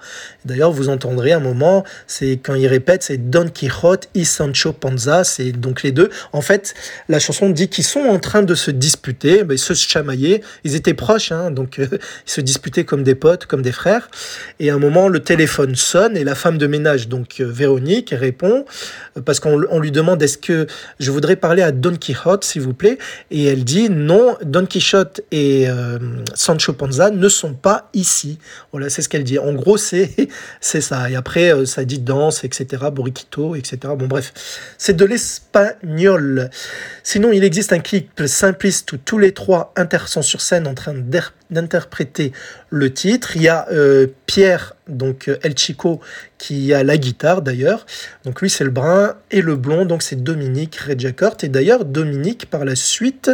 D'ailleurs, 0.45 0.71
vous 0.71 0.89
entendrez 0.89 1.31
un 1.31 1.39
moment, 1.39 1.83
c'est 2.07 2.39
quand 2.43 2.55
il 2.55 2.67
répète, 2.67 3.03
c'est 3.03 3.29
Don 3.29 3.47
Quixote 3.47 4.07
y 4.15 4.25
Sancho 4.25 4.73
Panza, 4.73 5.23
c'est 5.23 5.51
donc 5.51 5.83
les 5.83 5.91
deux. 5.91 6.09
En 6.33 6.41
fait, 6.41 6.73
la 7.07 7.19
chanson 7.19 7.49
dit 7.49 7.69
qu'ils 7.69 7.83
sont 7.83 8.01
en 8.01 8.19
train 8.19 8.41
de 8.41 8.55
se 8.55 8.71
disputer, 8.71 9.43
ils 9.49 9.59
se 9.59 9.73
chamaillaient, 9.73 10.41
ils 10.63 10.75
étaient 10.75 10.93
proches, 10.93 11.31
hein, 11.31 11.51
donc 11.51 11.79
euh, 11.79 11.87
ils 11.91 12.31
se 12.31 12.41
disputaient 12.41 12.83
comme 12.83 13.03
des 13.03 13.15
potes, 13.15 13.45
comme 13.45 13.61
des 13.61 13.71
frères. 13.71 14.09
Et 14.59 14.69
à 14.69 14.75
un 14.75 14.79
moment, 14.79 15.07
le 15.07 15.21
téléphone 15.21 15.75
sonne 15.75 16.17
et 16.17 16.23
la 16.23 16.35
femme 16.35 16.57
de 16.57 16.67
ménage, 16.67 17.07
donc 17.07 17.39
euh, 17.39 17.45
Véronique, 17.45 18.13
répond 18.17 18.65
euh, 19.17 19.21
parce 19.21 19.39
qu'on 19.39 19.79
lui 19.79 19.91
demande 19.91 20.21
est-ce 20.21 20.37
que 20.37 20.67
je 20.99 21.11
voudrais 21.11 21.35
parler 21.35 21.61
à 21.61 21.71
Don 21.71 21.95
Quixote, 21.95 22.43
s'il 22.43 22.61
vous 22.61 22.73
plaît, 22.73 22.97
et 23.31 23.45
elle 23.45 23.63
dit 23.63 23.89
non, 23.89 24.37
Don 24.43 24.65
Quixote 24.65 25.21
et 25.31 25.67
Sancho 26.33 26.73
Panza 26.73 27.09
ne 27.09 27.29
sont 27.29 27.53
pas 27.53 27.89
ici. 27.93 28.39
Voilà, 28.71 28.89
c'est 28.89 29.01
ce 29.01 29.09
qu'elle 29.09 29.23
dit 29.23 29.28
en 29.37 29.53
gros, 29.53 29.77
c'est 30.61 30.81
ça. 30.81 31.09
Et 31.09 31.15
après, 31.15 31.53
euh, 31.53 31.65
ça 31.65 31.85
dit 31.85 31.99
danse, 31.99 32.43
etc., 32.43 32.83
boriquito, 32.91 33.55
etc. 33.55 33.77
Bon, 33.97 34.07
bref, 34.07 34.33
c'est 34.77 34.95
de 34.95 35.05
l'espagnol. 35.05 36.49
Sinon, 37.03 37.31
il 37.31 37.43
existe 37.43 37.73
un 37.73 37.79
clip 37.79 38.23
simpliste 38.25 38.93
où 38.93 38.97
tous 38.97 39.19
les 39.19 39.33
trois 39.33 39.73
inter 39.75 40.07
sont 40.07 40.21
sur 40.21 40.41
scène 40.41 40.67
en 40.67 40.73
train 40.73 40.95
d'interpréter 41.49 42.31
le 42.69 42.93
titre. 42.93 43.35
Il 43.35 43.43
y 43.43 43.47
a 43.47 43.67
euh, 43.71 44.07
Pierre, 44.25 44.75
donc 44.89 45.27
euh, 45.27 45.37
El 45.43 45.57
Chico, 45.57 45.99
qui 46.37 46.73
a 46.73 46.83
la 46.83 46.97
guitare 46.97 47.41
d'ailleurs. 47.41 47.85
Donc 48.25 48.41
lui, 48.41 48.49
c'est 48.49 48.63
le 48.63 48.69
brun 48.69 49.15
et 49.31 49.41
le 49.41 49.55
blond, 49.55 49.85
donc 49.85 50.03
c'est 50.03 50.21
Dominique 50.21 50.75
Redjacort. 50.75 51.37
Et 51.43 51.49
d'ailleurs, 51.49 51.85
Dominique, 51.85 52.49
par 52.49 52.65
la 52.65 52.75
suite, 52.75 53.31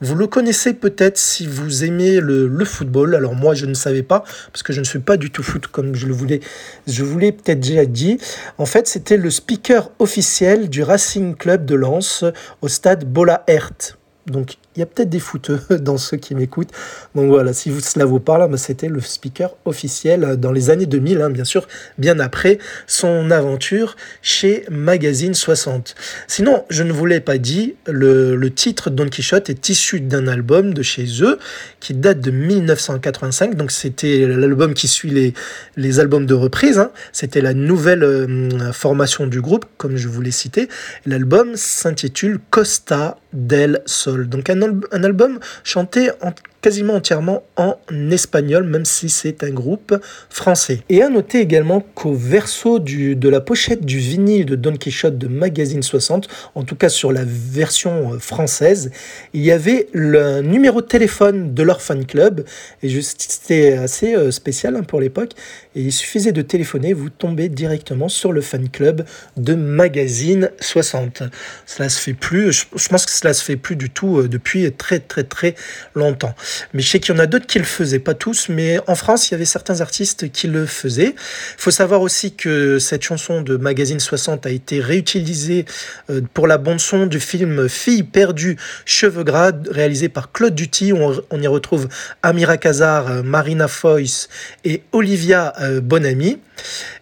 vous 0.00 0.14
le 0.14 0.26
connaissez 0.26 0.74
peut-être 0.74 1.18
si 1.18 1.46
vous 1.46 1.84
aimez 1.84 2.20
le, 2.20 2.46
le, 2.46 2.64
football. 2.64 3.14
Alors 3.14 3.34
moi, 3.34 3.54
je 3.54 3.66
ne 3.66 3.74
savais 3.74 4.02
pas, 4.02 4.24
parce 4.52 4.62
que 4.62 4.72
je 4.72 4.80
ne 4.80 4.84
suis 4.84 5.00
pas 5.00 5.16
du 5.16 5.30
tout 5.30 5.42
foot 5.42 5.66
comme 5.66 5.94
je 5.94 6.06
le 6.06 6.12
voulais. 6.12 6.40
Je 6.86 7.02
voulais 7.04 7.32
peut-être 7.32 7.60
déjà 7.60 7.84
dit. 7.84 8.18
En 8.58 8.66
fait, 8.66 8.86
c'était 8.86 9.16
le 9.16 9.30
speaker 9.30 9.90
officiel 9.98 10.68
du 10.68 10.82
Racing 10.82 11.34
Club 11.36 11.64
de 11.64 11.74
Lens 11.74 12.24
au 12.60 12.68
stade 12.68 13.04
Bola 13.04 13.44
Hert. 13.46 13.98
Donc 14.26 14.56
il 14.76 14.80
y 14.80 14.82
a 14.82 14.86
peut-être 14.86 15.10
des 15.10 15.18
fouteux 15.18 15.60
dans 15.80 15.98
ceux 15.98 16.16
qui 16.16 16.34
m'écoutent. 16.34 16.70
Donc 17.14 17.28
voilà, 17.28 17.52
si 17.52 17.72
cela 17.80 18.04
vous 18.04 18.20
parle, 18.20 18.50
bah, 18.50 18.56
c'était 18.56 18.88
le 18.88 19.00
speaker 19.00 19.54
officiel 19.64 20.24
euh, 20.24 20.36
dans 20.36 20.52
les 20.52 20.70
années 20.70 20.86
2000, 20.86 21.20
hein, 21.20 21.30
bien 21.30 21.44
sûr, 21.44 21.68
bien 21.98 22.18
après 22.20 22.58
son 22.86 23.30
aventure 23.30 23.96
chez 24.22 24.64
Magazine 24.70 25.34
60. 25.34 25.94
Sinon, 26.26 26.64
je 26.70 26.82
ne 26.82 26.92
vous 26.92 27.06
l'ai 27.06 27.20
pas 27.20 27.38
dit, 27.38 27.74
le, 27.86 28.52
titre 28.52 28.90
Don 28.90 29.08
Quichotte 29.08 29.48
est 29.48 29.68
issu 29.70 30.00
d'un 30.00 30.28
album 30.28 30.74
de 30.74 30.82
chez 30.82 31.06
eux 31.22 31.38
qui 31.80 31.94
date 31.94 32.20
de 32.20 32.30
1985. 32.30 33.56
Donc 33.56 33.70
c'était 33.70 34.26
l'album 34.26 34.74
qui 34.74 34.88
suit 34.88 35.10
les, 35.10 35.32
les 35.76 36.00
albums 36.00 36.26
de 36.26 36.34
reprise. 36.34 36.78
Hein. 36.78 36.90
C'était 37.12 37.40
la 37.40 37.54
nouvelle 37.54 38.04
euh, 38.04 38.72
formation 38.72 39.26
du 39.26 39.40
groupe, 39.40 39.64
comme 39.78 39.96
je 39.96 40.08
vous 40.08 40.20
l'ai 40.20 40.30
cité. 40.30 40.68
L'album 41.06 41.56
s'intitule 41.56 42.38
Costa 42.50 43.18
del 43.32 43.82
Sol. 43.86 44.28
Donc 44.28 44.50
un 44.50 44.61
un, 44.62 45.04
album 45.04 45.38
chanté 45.64 46.10
en 46.20 46.32
quasiment 46.62 46.94
entièrement 46.94 47.42
en 47.56 47.76
espagnol, 48.10 48.62
même 48.62 48.84
si 48.84 49.10
c'est 49.10 49.42
un 49.42 49.50
groupe 49.50 49.94
français. 50.30 50.82
Et 50.88 51.02
à 51.02 51.08
noter 51.08 51.40
également 51.40 51.80
qu'au 51.80 52.14
verso 52.14 52.78
de 52.78 53.28
la 53.28 53.40
pochette 53.40 53.84
du 53.84 53.98
vinyle 53.98 54.46
de 54.46 54.54
Don 54.54 54.76
Quichotte 54.76 55.18
de 55.18 55.26
Magazine 55.26 55.82
60, 55.82 56.28
en 56.54 56.62
tout 56.62 56.76
cas 56.76 56.88
sur 56.88 57.12
la 57.12 57.24
version 57.26 58.14
euh, 58.14 58.18
française, 58.18 58.92
il 59.34 59.42
y 59.42 59.50
avait 59.50 59.88
le 59.92 60.40
numéro 60.40 60.80
de 60.80 60.86
téléphone 60.86 61.52
de 61.52 61.62
leur 61.64 61.82
fan 61.82 62.06
club, 62.06 62.44
et 62.82 63.02
c'était 63.02 63.72
assez 63.72 64.14
euh, 64.14 64.30
spécial 64.30 64.76
hein, 64.76 64.84
pour 64.84 65.00
l'époque, 65.00 65.32
et 65.74 65.82
il 65.82 65.92
suffisait 65.92 66.32
de 66.32 66.42
téléphoner, 66.42 66.92
vous 66.92 67.10
tombez 67.10 67.48
directement 67.48 68.08
sur 68.08 68.32
le 68.32 68.40
fan 68.40 68.68
club 68.68 69.04
de 69.36 69.54
Magazine 69.54 70.50
60. 70.60 71.24
Cela 71.66 71.88
se 71.88 72.00
fait 72.00 72.14
plus, 72.14 72.52
je 72.76 72.88
pense 72.88 73.04
que 73.04 73.12
cela 73.12 73.34
se 73.34 73.42
fait 73.42 73.56
plus 73.56 73.74
du 73.74 73.90
tout 73.90 74.18
euh, 74.18 74.28
depuis 74.28 74.70
très 74.72 75.00
très 75.00 75.24
très 75.24 75.56
longtemps. 75.96 76.34
Mais 76.74 76.82
je 76.82 76.88
sais 76.88 77.00
qu'il 77.00 77.14
y 77.14 77.18
en 77.18 77.20
a 77.20 77.26
d'autres 77.26 77.46
qui 77.46 77.58
le 77.58 77.64
faisaient, 77.64 77.98
pas 77.98 78.14
tous, 78.14 78.48
mais 78.48 78.78
en 78.86 78.94
France, 78.94 79.28
il 79.28 79.32
y 79.32 79.34
avait 79.34 79.44
certains 79.44 79.80
artistes 79.80 80.30
qui 80.30 80.46
le 80.46 80.66
faisaient. 80.66 81.14
Il 81.14 81.58
faut 81.58 81.70
savoir 81.70 82.00
aussi 82.02 82.34
que 82.34 82.78
cette 82.78 83.02
chanson 83.02 83.42
de 83.42 83.56
Magazine 83.56 84.00
60 84.00 84.46
a 84.46 84.50
été 84.50 84.80
réutilisée 84.80 85.64
euh, 86.10 86.20
pour 86.34 86.46
la 86.46 86.58
bande-son 86.58 87.06
du 87.06 87.20
film 87.20 87.68
Fille 87.68 88.02
perdue, 88.02 88.56
cheveux 88.84 89.24
gras, 89.24 89.52
réalisé 89.70 90.08
par 90.08 90.32
Claude 90.32 90.54
Duty. 90.54 90.92
On, 90.92 91.40
y 91.40 91.46
retrouve 91.46 91.88
Amira 92.22 92.56
Kazar, 92.56 93.08
euh, 93.08 93.22
Marina 93.22 93.68
Foyce 93.68 94.28
et 94.64 94.82
Olivia 94.92 95.52
euh, 95.60 95.80
Bonamy. 95.80 96.38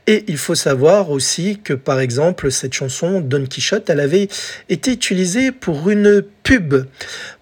Et 0.07 0.25
il 0.29 0.38
faut 0.38 0.55
savoir 0.55 1.11
aussi 1.11 1.61
que, 1.62 1.73
par 1.73 2.00
exemple, 2.00 2.50
cette 2.50 2.73
chanson, 2.73 3.21
Don 3.21 3.45
Quichotte, 3.47 3.88
elle 3.90 4.00
avait 4.00 4.29
été 4.69 4.93
utilisée 4.93 5.52
pour 5.52 5.90
une 5.90 6.23
pub, 6.43 6.87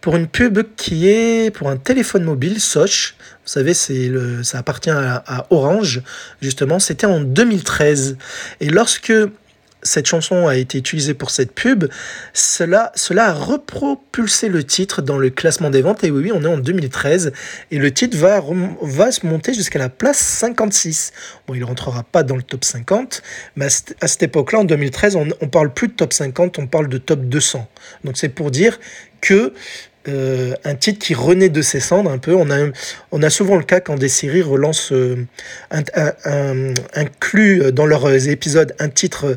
pour 0.01 0.17
une 0.17 0.27
pub 0.27 0.61
qui 0.77 1.09
est 1.09 1.51
pour 1.55 1.69
un 1.69 1.77
téléphone 1.77 2.25
mobile, 2.25 2.61
Soch. 2.61 3.15
Vous 3.45 3.53
savez, 3.53 3.73
le, 4.09 4.43
ça 4.43 4.59
appartient 4.59 4.91
à, 4.91 5.23
à 5.27 5.47
Orange, 5.51 6.03
justement. 6.43 6.79
C'était 6.79 7.07
en 7.07 7.21
2013. 7.21 8.17
Et 8.61 8.69
lorsque 8.69 9.13
cette 9.83 10.07
chanson 10.07 10.47
a 10.47 10.57
été 10.57 10.79
utilisée 10.79 11.15
pour 11.15 11.31
cette 11.31 11.53
pub, 11.53 11.87
cela, 12.33 12.93
cela 12.95 13.29
a 13.29 13.33
repropulsé 13.33 14.49
le 14.49 14.65
titre 14.65 15.03
dans 15.03 15.19
le 15.19 15.31
classement 15.31 15.71
des 15.71 15.83
ventes. 15.83 16.05
Et 16.05 16.11
oui, 16.11 16.25
oui, 16.25 16.33
on 16.35 16.43
est 16.43 16.49
en 16.49 16.59
2013. 16.59 17.33
Et 17.71 17.79
le 17.79 17.93
titre 17.93 18.17
va, 18.17 18.43
va 18.83 19.13
se 19.13 19.27
monter 19.27 19.55
jusqu'à 19.55 19.79
la 19.79 19.89
place 19.89 20.19
56. 20.19 21.13
Bon, 21.47 21.55
il 21.55 21.61
ne 21.61 21.65
rentrera 21.65 22.03
pas 22.03 22.23
dans 22.23 22.37
le 22.37 22.43
top 22.43 22.65
50, 22.65 23.23
mais 23.57 23.67
à 24.01 24.09
cette 24.09 24.23
époque-là, 24.23 24.61
en 24.61 24.65
2013, 24.65 25.17
on 25.17 25.27
ne 25.27 25.33
parle 25.33 25.73
plus 25.73 25.89
de 25.89 25.93
top 25.93 26.13
50, 26.13 26.59
on 26.59 26.67
parle 26.67 26.89
de 26.89 26.99
top 26.99 27.21
200. 27.21 27.69
Donc 28.05 28.17
c'est 28.17 28.29
pour 28.29 28.51
dire 28.51 28.79
que 29.21 29.53
euh, 30.07 30.55
un 30.65 30.75
titre 30.75 31.05
qui 31.05 31.15
renaît 31.15 31.49
de 31.49 31.61
ses 31.61 31.81
cendres 31.81 32.11
un 32.11 32.19
peu. 32.19 32.35
On 32.35 32.51
a, 32.51 32.69
on 33.11 33.23
a 33.23 33.31
souvent 33.31 33.57
le 33.57 33.65
cas 33.65 33.81
quand 33.81 33.97
des 33.97 34.09
séries 34.09 34.43
relancent, 34.43 34.93
euh, 34.93 35.27
un, 35.71 35.83
un, 36.25 36.75
incluent 36.95 37.73
dans 37.73 37.87
leurs 37.87 38.29
épisodes 38.29 38.75
un 38.79 38.89
titre, 38.89 39.37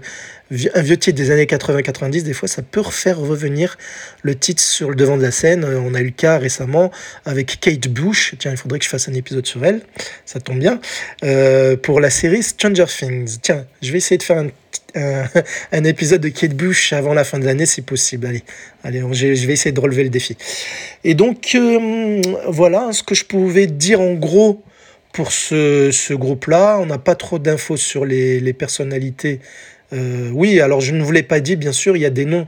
un 0.52 0.82
vieux 0.82 0.98
titre 0.98 1.18
des 1.18 1.32
années 1.32 1.46
80-90, 1.46 2.24
des 2.24 2.34
fois 2.34 2.48
ça 2.48 2.62
peut 2.62 2.82
refaire 2.82 3.18
revenir 3.18 3.78
le 4.22 4.36
titre 4.36 4.62
sur 4.62 4.90
le 4.90 4.96
devant 4.96 5.18
de 5.18 5.24
la 5.24 5.32
scène. 5.32 5.66
On 5.66 5.94
a 5.94 6.02
eu 6.02 6.06
le 6.06 6.12
cas 6.12 6.38
récemment 6.38 6.92
avec 7.26 7.60
Kate 7.60 7.88
Bush. 7.88 8.36
Tiens, 8.38 8.52
il 8.52 8.58
faudrait 8.58 8.80
que 8.80 8.86
je 8.86 8.90
fasse 8.90 9.10
un 9.10 9.14
épisode 9.14 9.46
sur 9.46 9.66
elle, 9.66 9.82
ça 10.26 10.40
tombe 10.40 10.60
bien. 10.60 10.80
Euh, 11.24 11.76
pour 11.76 12.00
la 12.00 12.10
série 12.10 12.44
Stranger 12.44 12.86
Things. 12.86 13.40
Tiens, 13.42 13.66
je 13.82 13.92
vais 13.92 13.98
essayer 13.98 14.18
de 14.18 14.24
faire 14.24 14.38
un 14.38 14.48
un, 15.72 15.84
épisode 15.84 16.22
de 16.22 16.30
Kate 16.30 16.54
Bush 16.54 16.94
avant 16.94 17.14
la 17.14 17.24
fin 17.24 17.40
de 17.40 17.46
l'année, 17.46 17.66
c'est 17.66 17.86
possible. 17.86 18.28
Allez, 18.28 18.44
allez 18.84 19.02
je 19.14 19.48
vais 19.48 19.54
essayer 19.54 19.72
de 19.72 19.80
relever 19.80 20.04
le 20.04 20.10
défi. 20.10 20.38
Et 21.04 21.14
donc, 21.14 21.52
euh, 21.56 22.22
voilà 22.48 22.92
ce 22.92 23.04
que 23.04 23.16
je 23.16 23.26
pouvais 23.26 23.68
dire 23.68 24.02
en 24.02 24.14
gros 24.14 24.64
pour 25.14 25.32
ce, 25.32 26.14
groupe-là. 26.14 26.80
On 26.80 26.86
n'a 26.86 26.98
pas 26.98 27.16
trop 27.16 27.40
d'infos 27.40 27.78
sur 27.78 28.06
les, 28.06 28.54
personnalités. 28.54 29.40
Euh, 29.94 30.30
oui, 30.34 30.60
alors 30.62 30.82
je 30.82 30.94
ne 30.94 31.04
vous 31.04 31.12
l'ai 31.12 31.24
pas 31.24 31.40
dit, 31.40 31.56
bien 31.56 31.74
sûr, 31.74 31.96
il 31.96 32.02
y 32.02 32.06
a 32.06 32.10
des 32.10 32.26
noms 32.26 32.48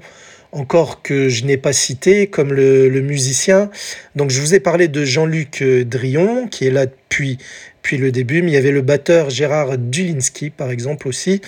encore 0.52 1.02
que 1.02 1.30
je 1.30 1.46
n'ai 1.46 1.58
pas 1.58 1.74
cités, 1.74 2.28
comme 2.28 2.54
le, 2.54 2.90
musicien. 3.02 3.70
Donc 4.16 4.30
je 4.30 4.40
vous 4.40 4.54
ai 4.54 4.60
parlé 4.60 4.88
de 4.88 5.04
Jean-Luc 5.04 5.64
Drion, 5.64 6.48
qui 6.48 6.68
est 6.68 6.72
là 6.72 6.86
depuis 6.86 7.38
puis 7.84 7.98
le 7.98 8.12
début, 8.12 8.42
mais 8.42 8.52
il 8.52 8.54
y 8.54 8.58
avait 8.58 8.72
le 8.72 8.82
batteur 8.82 9.30
Gérard 9.30 9.78
Dulinski, 9.78 10.50
par 10.50 10.72
exemple, 10.72 11.08
aussi, 11.08 11.42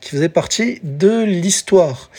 qui 0.00 0.10
faisait 0.10 0.30
partie 0.30 0.80
de 0.82 1.24
l'histoire. 1.24 2.10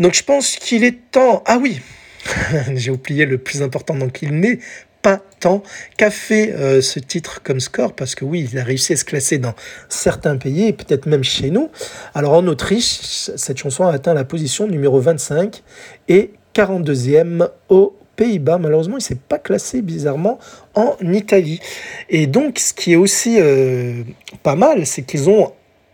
Donc 0.00 0.14
je 0.14 0.24
pense 0.24 0.56
qu'il 0.56 0.82
est 0.82 1.10
temps... 1.12 1.44
Ah 1.46 1.58
oui, 1.60 1.80
j'ai 2.74 2.90
oublié 2.90 3.26
le 3.26 3.38
plus 3.38 3.62
important, 3.62 3.94
donc 3.94 4.22
il 4.22 4.40
n'est 4.40 4.58
pas 5.02 5.22
tant 5.40 5.62
qu'a 5.96 6.10
fait 6.10 6.52
euh, 6.54 6.80
ce 6.80 6.98
titre 6.98 7.42
comme 7.42 7.60
score, 7.60 7.94
parce 7.94 8.14
que 8.14 8.24
oui, 8.24 8.48
il 8.50 8.58
a 8.58 8.64
réussi 8.64 8.94
à 8.94 8.96
se 8.96 9.04
classer 9.04 9.38
dans 9.38 9.54
certains 9.90 10.36
pays, 10.36 10.66
et 10.66 10.72
peut-être 10.72 11.06
même 11.06 11.22
chez 11.22 11.50
nous. 11.50 11.70
Alors 12.14 12.32
en 12.32 12.46
Autriche, 12.46 12.98
cette 13.36 13.58
chanson 13.58 13.84
a 13.84 13.92
atteint 13.92 14.14
la 14.14 14.24
position 14.24 14.66
numéro 14.66 14.98
25 15.00 15.62
et 16.08 16.32
42e 16.54 17.50
au 17.68 17.94
Pays-Bas. 18.16 18.58
Malheureusement, 18.58 18.96
il 18.96 19.00
ne 19.00 19.04
s'est 19.04 19.14
pas 19.14 19.38
classé 19.38 19.82
bizarrement 19.82 20.38
en 20.74 20.96
Italie. 21.12 21.60
Et 22.08 22.26
donc, 22.26 22.58
ce 22.58 22.74
qui 22.74 22.92
est 22.92 22.96
aussi 22.96 23.36
euh, 23.38 24.02
pas 24.42 24.56
mal, 24.56 24.86
c'est 24.86 25.02
qu'ils 25.02 25.28
ont 25.30 25.52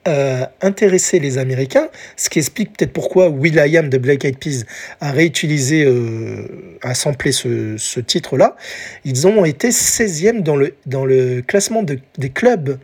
euh, 0.08 0.44
intéressé 0.60 1.20
les 1.20 1.38
Américains, 1.38 1.88
ce 2.16 2.28
qui 2.28 2.40
explique 2.40 2.76
peut-être 2.76 2.92
pourquoi 2.92 3.28
Will.i.am 3.28 3.88
de 3.88 3.98
Black 3.98 4.24
Eyed 4.24 4.36
Peas 4.36 4.64
a 5.00 5.12
réutilisé, 5.12 5.84
euh, 5.84 6.78
a 6.82 6.94
samplé 6.94 7.30
ce, 7.30 7.76
ce 7.76 8.00
titre-là. 8.00 8.56
Ils 9.04 9.28
ont 9.28 9.44
été 9.44 9.68
16e 9.68 10.42
dans 10.42 10.56
le, 10.56 10.74
dans 10.86 11.04
le 11.04 11.40
classement 11.42 11.84
de, 11.84 12.00
des 12.18 12.30
clubs 12.30 12.78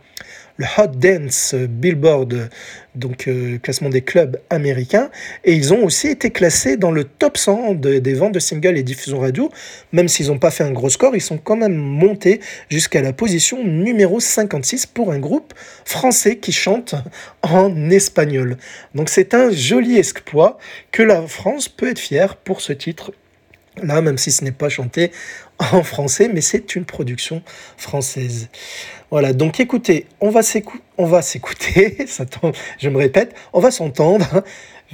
le 0.59 0.65
Hot 0.77 0.87
Dance 0.87 1.55
Billboard, 1.55 2.49
donc 2.93 3.29
euh, 3.29 3.57
classement 3.59 3.87
des 3.87 4.01
clubs 4.01 4.37
américains, 4.49 5.09
et 5.45 5.53
ils 5.53 5.73
ont 5.73 5.85
aussi 5.85 6.09
été 6.09 6.31
classés 6.31 6.75
dans 6.75 6.91
le 6.91 7.05
top 7.05 7.37
100 7.37 7.75
des 7.75 8.13
ventes 8.13 8.33
de 8.33 8.39
singles 8.39 8.77
et 8.77 8.83
diffusions 8.83 9.19
radio, 9.19 9.49
même 9.93 10.09
s'ils 10.09 10.27
n'ont 10.27 10.37
pas 10.37 10.51
fait 10.51 10.65
un 10.65 10.71
gros 10.71 10.89
score, 10.89 11.15
ils 11.15 11.21
sont 11.21 11.37
quand 11.37 11.55
même 11.55 11.75
montés 11.75 12.41
jusqu'à 12.69 13.01
la 13.01 13.13
position 13.13 13.63
numéro 13.63 14.19
56 14.19 14.85
pour 14.85 15.13
un 15.13 15.19
groupe 15.19 15.53
français 15.85 16.37
qui 16.37 16.51
chante 16.51 16.93
en 17.41 17.89
espagnol. 17.89 18.57
Donc 18.93 19.07
c'est 19.07 19.33
un 19.33 19.51
joli 19.51 19.97
exploit 19.97 20.57
que 20.91 21.03
la 21.03 21.25
France 21.25 21.69
peut 21.69 21.89
être 21.89 21.99
fière 21.99 22.35
pour 22.35 22.59
ce 22.59 22.73
titre 22.73 23.13
là, 23.83 24.01
même 24.01 24.17
si 24.17 24.31
ce 24.31 24.43
n'est 24.43 24.51
pas 24.51 24.67
chanté 24.67 25.11
en 25.59 25.83
français, 25.83 26.29
mais 26.33 26.41
c'est 26.41 26.75
une 26.75 26.85
production 26.85 27.41
française. 27.77 28.49
Voilà, 29.11 29.33
donc 29.33 29.59
écoutez, 29.59 30.05
on 30.21 30.29
va 30.29 30.43
s'écouter, 30.43 31.97
je 32.79 32.89
me 32.89 32.97
répète, 32.97 33.33
on 33.53 33.59
va 33.59 33.71
s'entendre. 33.71 34.43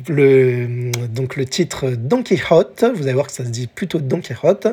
Le, 0.10 0.91
donc 1.07 1.38
le 1.38 1.45
titre 1.45 1.91
Don 1.91 2.22
Quixote, 2.22 2.84
vous 2.95 3.03
allez 3.03 3.13
voir 3.13 3.27
que 3.27 3.31
ça 3.31 3.45
se 3.45 3.50
dit 3.50 3.67
plutôt 3.67 4.00
Don 4.00 4.19
Quixote, 4.19 4.67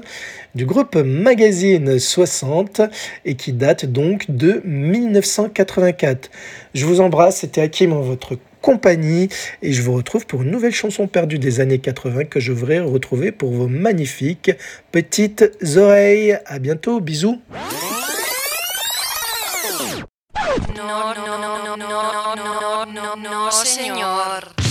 du 0.56 0.66
groupe 0.66 0.96
Magazine 0.96 1.98
60 1.98 2.82
et 3.24 3.36
qui 3.36 3.52
date 3.52 3.86
donc 3.86 4.28
de 4.28 4.60
1984. 4.64 6.30
Je 6.74 6.86
vous 6.86 7.00
embrasse, 7.00 7.38
c'était 7.38 7.60
Hakim 7.60 7.92
en 7.92 8.00
votre 8.00 8.36
compagnie 8.60 9.28
et 9.62 9.72
je 9.72 9.82
vous 9.82 9.92
retrouve 9.92 10.26
pour 10.26 10.42
une 10.42 10.50
nouvelle 10.50 10.72
chanson 10.72 11.06
perdue 11.06 11.38
des 11.38 11.60
années 11.60 11.78
80 11.78 12.24
que 12.24 12.40
je 12.40 12.52
voudrais 12.52 12.80
retrouver 12.80 13.30
pour 13.30 13.50
vos 13.50 13.68
magnifiques 13.68 14.52
petites 14.90 15.44
oreilles. 15.76 16.38
À 16.46 16.58
bientôt, 16.58 17.00
bisous. 17.00 17.40
No, 20.74 21.14
no, 21.14 21.38
no, 21.38 21.58
no, 21.58 21.76
no, 21.76 22.36
no, 22.36 22.86
no, 22.86 23.16
no, 23.16 23.52
señor. 23.52 24.61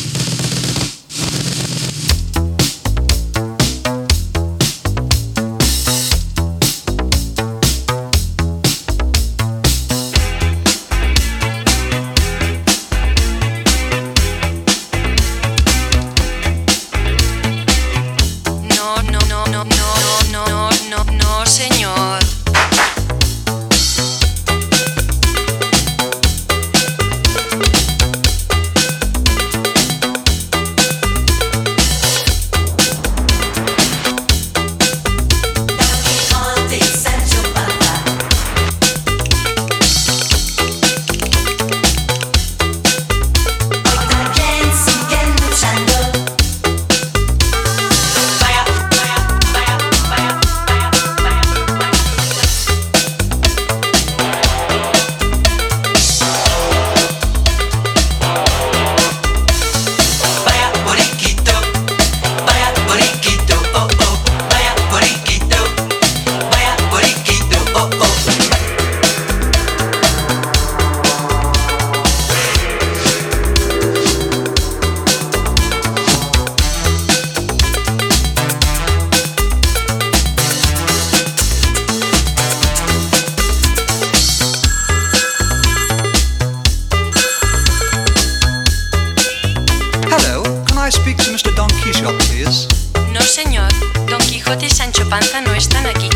Quijote 94.52 94.66
y 94.66 94.70
Sancho 94.70 95.08
Panza 95.08 95.40
no 95.40 95.54
están 95.54 95.86
aquí. 95.86 96.11